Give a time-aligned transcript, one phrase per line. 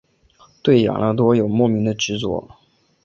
[0.63, 2.47] 对养乐多有莫名的执着。